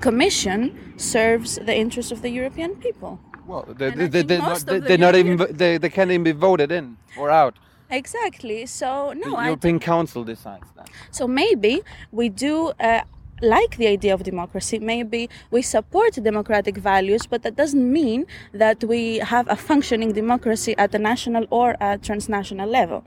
Commission 0.00 0.61
serves 0.97 1.50
the 1.68 1.75
interests 1.75 2.12
of 2.12 2.21
the 2.23 2.30
European 2.40 2.71
people. 2.87 3.12
well, 3.49 3.64
they, 3.80 3.87
I 3.87 4.07
they, 4.14 4.23
they're 4.23 4.38
not, 4.38 4.59
they, 4.66 4.76
of 4.76 4.83
the 4.83 4.88
they're 4.88 5.04
not 5.09 5.16
even, 5.16 5.35
they, 5.62 5.78
they 5.78 5.88
can't 5.97 6.11
even 6.11 6.25
be 6.33 6.33
voted 6.49 6.71
in 6.71 6.97
or 7.16 7.30
out. 7.30 7.54
Exactly. 7.90 8.66
So 8.66 9.12
no, 9.12 9.30
the 9.30 9.37
I 9.37 9.45
European 9.47 9.78
Council 9.78 10.25
decides 10.25 10.66
that. 10.76 10.90
So 11.11 11.26
maybe 11.26 11.83
we 12.12 12.28
do 12.28 12.73
uh, 12.80 13.02
like 13.40 13.76
the 13.76 13.87
idea 13.87 14.14
of 14.14 14.23
democracy. 14.23 14.78
Maybe 14.78 15.28
we 15.50 15.62
support 15.62 16.12
democratic 16.14 16.76
values, 16.76 17.26
but 17.26 17.42
that 17.42 17.57
doesn't 17.57 17.92
mean 17.92 18.26
that 18.52 18.83
we 18.85 19.18
have 19.18 19.47
a 19.49 19.57
functioning 19.57 20.12
democracy 20.12 20.75
at 20.76 20.95
a 20.95 20.99
national 20.99 21.47
or 21.50 21.76
a 21.80 21.99
transnational 21.99 22.68
level. 22.68 23.04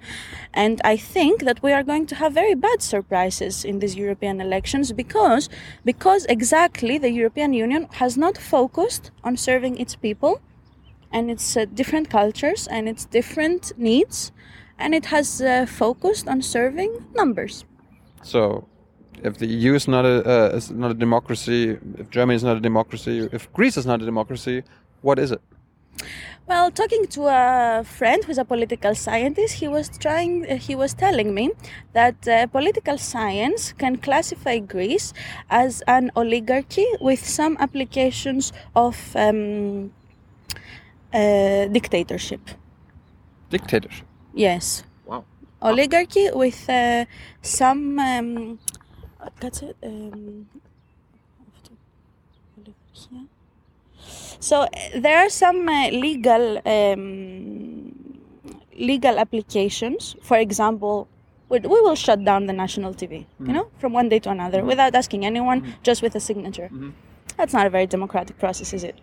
And 0.54 0.82
I 0.84 0.98
think 0.98 1.44
that 1.44 1.62
we 1.62 1.72
are 1.74 1.84
going 1.84 2.06
to 2.08 2.16
have 2.16 2.34
very 2.34 2.56
bad 2.56 2.82
surprises 2.82 3.66
in 3.66 3.80
these 3.80 3.96
European 3.96 4.42
elections 4.42 4.92
because, 4.92 5.50
because 5.86 6.26
exactly 6.26 6.98
the 6.98 7.12
European 7.12 7.54
Union 7.54 7.88
has 7.94 8.18
not 8.18 8.38
focused 8.38 9.12
on 9.24 9.38
serving 9.38 9.78
its 9.80 9.96
people 9.96 10.42
and 11.12 11.30
its 11.30 11.58
uh, 11.58 11.66
different 11.66 12.10
cultures 12.10 12.68
and 12.68 12.88
its 12.88 13.06
different 13.06 13.74
needs, 13.78 14.32
and 14.82 14.94
it 14.94 15.06
has 15.06 15.42
uh, 15.42 15.66
focused 15.66 16.28
on 16.28 16.42
serving 16.42 16.92
numbers. 17.16 17.66
So 18.24 18.68
if 19.24 19.38
the 19.38 19.48
EU 19.48 19.74
is 19.76 19.88
not 19.88 20.06
a 20.06 20.16
uh, 20.26 20.58
is 20.58 20.72
not 20.72 20.92
a 20.92 20.94
democracy, 20.94 21.78
if 21.98 22.10
Germany 22.10 22.36
is 22.36 22.44
not 22.44 22.58
a 22.58 22.60
democracy, 22.60 23.30
if 23.32 23.52
Greece 23.54 23.78
is 23.78 23.86
not 23.86 24.02
a 24.02 24.06
democracy, 24.06 24.64
what 25.02 25.20
is 25.20 25.32
it? 25.32 25.42
Well, 26.48 26.72
talking 26.72 27.06
to 27.08 27.28
a 27.28 27.84
friend 27.84 28.24
who's 28.26 28.38
a 28.38 28.44
political 28.44 28.96
scientist, 28.96 29.54
he 29.56 29.68
was 29.68 29.90
trying. 29.98 30.46
Uh, 30.50 30.58
he 30.58 30.76
was 30.76 30.94
telling 30.94 31.34
me 31.34 31.52
that 31.94 32.28
uh, 32.28 32.48
political 32.48 32.98
science 32.98 33.74
can 33.74 33.98
classify 33.98 34.60
Greece 34.60 35.14
as 35.50 35.82
an 35.88 36.12
oligarchy 36.16 36.88
with 37.00 37.26
some 37.26 37.56
applications 37.60 38.52
of 38.76 39.16
um, 39.16 39.92
uh, 41.14 41.68
dictatorship. 41.68 42.42
Dictatorship. 43.50 44.11
Yes. 44.34 44.84
Wow. 45.06 45.26
Oligarchy 45.62 46.30
with 46.32 46.70
uh, 46.70 47.06
some. 47.42 48.00
Um, 48.00 48.60
that's 49.40 49.62
it. 49.62 49.76
Um, 49.84 50.48
so 54.40 54.68
there 54.96 55.18
are 55.20 55.30
some 55.30 55.70
uh, 55.70 55.90
legal 55.90 56.62
um, 56.66 58.20
legal 58.78 59.20
applications. 59.20 60.16
For 60.24 60.38
example, 60.38 61.08
we, 61.50 61.60
we 61.60 61.68
will 61.82 61.96
shut 61.96 62.24
down 62.26 62.48
the 62.48 62.54
national 62.54 62.94
TV. 62.94 63.26
You 63.40 63.54
know, 63.54 63.68
from 63.78 63.94
one 63.94 64.10
day 64.10 64.20
to 64.20 64.30
another, 64.32 64.64
without 64.64 64.96
asking 64.96 65.26
anyone, 65.26 65.76
just 65.84 66.02
with 66.02 66.16
a 66.16 66.20
signature. 66.20 66.70
That's 67.38 67.54
not 67.54 67.66
a 67.68 67.70
very 67.70 67.88
democratic 67.88 68.38
process, 68.40 68.74
is 68.74 68.84
it? 68.84 68.96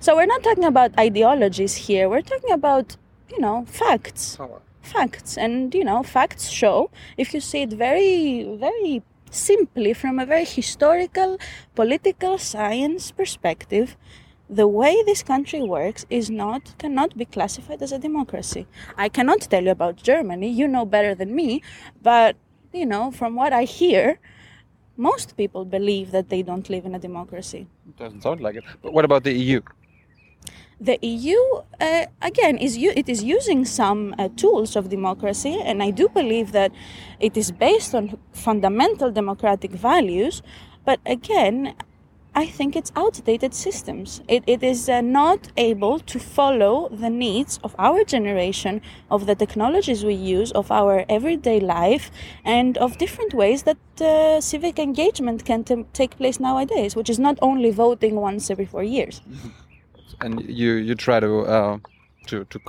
So 0.00 0.14
we're 0.14 0.26
not 0.26 0.42
talking 0.42 0.64
about 0.64 0.96
ideologies 0.98 1.74
here. 1.74 2.08
We're 2.08 2.22
talking 2.22 2.52
about 2.52 2.96
you 3.30 3.40
know 3.40 3.64
facts 3.66 4.36
Power. 4.36 4.60
facts 4.82 5.36
and 5.36 5.74
you 5.74 5.84
know 5.84 6.02
facts 6.02 6.48
show 6.48 6.90
if 7.16 7.34
you 7.34 7.40
see 7.40 7.62
it 7.62 7.72
very 7.72 8.44
very 8.58 9.02
simply 9.30 9.92
from 9.92 10.18
a 10.18 10.26
very 10.26 10.44
historical 10.44 11.38
political 11.74 12.38
science 12.38 13.10
perspective 13.10 13.96
the 14.48 14.68
way 14.68 15.02
this 15.04 15.22
country 15.22 15.60
works 15.60 16.06
is 16.08 16.30
not 16.30 16.74
cannot 16.78 17.16
be 17.18 17.24
classified 17.24 17.82
as 17.82 17.90
a 17.92 17.98
democracy 17.98 18.66
i 18.96 19.08
cannot 19.08 19.40
tell 19.40 19.64
you 19.64 19.70
about 19.70 19.96
germany 19.96 20.48
you 20.48 20.68
know 20.68 20.86
better 20.86 21.14
than 21.14 21.34
me 21.34 21.60
but 22.02 22.36
you 22.72 22.86
know 22.86 23.10
from 23.10 23.34
what 23.34 23.52
i 23.52 23.64
hear 23.64 24.18
most 24.96 25.36
people 25.36 25.64
believe 25.64 26.10
that 26.12 26.28
they 26.28 26.42
don't 26.42 26.70
live 26.70 26.86
in 26.86 26.94
a 26.94 26.98
democracy 26.98 27.66
it 27.88 27.96
Doesn't 27.96 28.22
sound 28.22 28.40
like 28.40 28.56
it. 28.56 28.64
But 28.82 28.92
what 28.92 29.04
about 29.04 29.24
the 29.24 29.32
EU? 29.32 29.60
The 30.80 30.98
EU 31.00 31.38
uh, 31.80 32.06
again 32.20 32.58
is 32.58 32.76
it 32.76 33.08
is 33.08 33.22
using 33.22 33.64
some 33.64 34.14
uh, 34.18 34.28
tools 34.36 34.76
of 34.76 34.88
democracy, 34.88 35.60
and 35.64 35.82
I 35.82 35.90
do 35.90 36.08
believe 36.08 36.52
that 36.52 36.72
it 37.18 37.36
is 37.36 37.50
based 37.50 37.94
on 37.94 38.18
fundamental 38.32 39.10
democratic 39.10 39.70
values. 39.70 40.42
But 40.84 41.00
again, 41.06 41.74
I 42.34 42.44
think 42.44 42.76
it's 42.76 42.92
outdated 42.94 43.54
systems. 43.54 44.20
It, 44.28 44.44
it 44.46 44.62
is 44.62 44.90
uh, 44.90 45.00
not 45.00 45.48
able 45.56 45.98
to 46.00 46.18
follow 46.18 46.90
the 46.90 47.08
needs 47.08 47.58
of 47.64 47.74
our 47.78 48.04
generation, 48.04 48.82
of 49.10 49.24
the 49.24 49.34
technologies 49.34 50.04
we 50.04 50.12
use, 50.12 50.52
of 50.52 50.70
our 50.70 51.06
everyday 51.08 51.60
life, 51.60 52.10
and 52.44 52.76
of 52.76 52.98
different 52.98 53.32
ways 53.32 53.62
that 53.62 53.78
uh, 54.02 54.42
civic 54.42 54.78
engagement 54.78 55.46
can 55.46 55.64
t- 55.64 55.86
take 55.94 56.18
place 56.18 56.38
nowadays, 56.38 56.94
which 56.94 57.08
is 57.08 57.18
not 57.18 57.38
only 57.40 57.70
voting 57.70 58.16
once 58.16 58.50
every 58.50 58.66
four 58.66 58.84
years. 58.84 59.22
And 60.20 60.40
you 60.48 60.72
you 60.74 60.94
try 60.94 61.20
to 61.20 61.40
uh, 61.40 61.78
to 62.26 62.44
to 62.44 62.60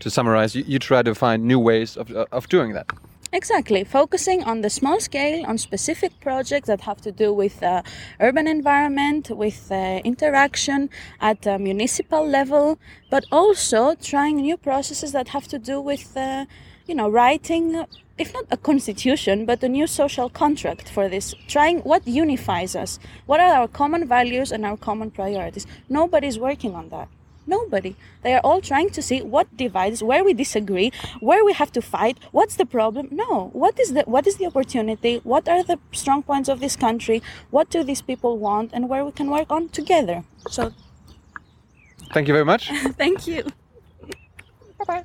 to 0.00 0.10
summarize. 0.10 0.54
You, 0.54 0.64
you 0.66 0.78
try 0.78 1.02
to 1.02 1.14
find 1.14 1.44
new 1.44 1.58
ways 1.58 1.96
of 1.96 2.10
uh, 2.10 2.26
of 2.32 2.48
doing 2.48 2.72
that. 2.74 2.86
Exactly, 3.32 3.84
focusing 3.84 4.42
on 4.42 4.62
the 4.62 4.70
small 4.70 4.98
scale, 4.98 5.46
on 5.46 5.56
specific 5.56 6.10
projects 6.20 6.66
that 6.66 6.80
have 6.80 7.00
to 7.02 7.12
do 7.12 7.32
with 7.32 7.62
uh, 7.62 7.82
urban 8.18 8.48
environment, 8.48 9.30
with 9.30 9.70
uh, 9.70 10.00
interaction 10.04 10.90
at 11.20 11.46
a 11.46 11.56
municipal 11.56 12.26
level, 12.26 12.76
but 13.08 13.24
also 13.30 13.94
trying 13.94 14.38
new 14.38 14.56
processes 14.56 15.12
that 15.12 15.28
have 15.28 15.46
to 15.46 15.60
do 15.60 15.80
with, 15.80 16.16
uh, 16.16 16.44
you 16.88 16.94
know, 16.96 17.08
writing, 17.08 17.86
if 18.20 18.34
not 18.34 18.44
a 18.50 18.56
constitution, 18.56 19.46
but 19.46 19.62
a 19.62 19.68
new 19.68 19.86
social 19.86 20.28
contract 20.28 20.90
for 20.90 21.08
this. 21.08 21.34
Trying 21.48 21.78
what 21.80 22.06
unifies 22.06 22.76
us, 22.76 22.98
what 23.26 23.40
are 23.40 23.54
our 23.54 23.68
common 23.68 24.06
values 24.06 24.52
and 24.52 24.66
our 24.66 24.76
common 24.76 25.10
priorities. 25.10 25.66
Nobody's 25.88 26.38
working 26.38 26.74
on 26.74 26.90
that. 26.90 27.08
Nobody. 27.46 27.96
They 28.22 28.34
are 28.34 28.44
all 28.44 28.60
trying 28.60 28.90
to 28.90 29.02
see 29.02 29.22
what 29.22 29.56
divides, 29.56 30.02
where 30.02 30.22
we 30.22 30.34
disagree, 30.34 30.92
where 31.20 31.44
we 31.44 31.54
have 31.54 31.72
to 31.72 31.82
fight, 31.82 32.18
what's 32.30 32.56
the 32.56 32.66
problem. 32.66 33.08
No. 33.10 33.50
What 33.54 33.80
is 33.80 33.94
the 33.94 34.02
what 34.02 34.26
is 34.26 34.36
the 34.36 34.46
opportunity? 34.46 35.20
What 35.24 35.48
are 35.48 35.62
the 35.64 35.78
strong 35.92 36.22
points 36.22 36.48
of 36.48 36.60
this 36.60 36.76
country? 36.76 37.22
What 37.50 37.70
do 37.70 37.82
these 37.82 38.02
people 38.02 38.38
want 38.38 38.70
and 38.74 38.88
where 38.88 39.04
we 39.04 39.12
can 39.12 39.30
work 39.30 39.50
on 39.50 39.70
together. 39.70 40.22
So 40.48 40.72
Thank 42.12 42.28
you 42.28 42.34
very 42.34 42.44
much. 42.44 42.68
thank 42.98 43.26
you. 43.26 43.44
bye 44.78 44.84
bye. 44.86 45.04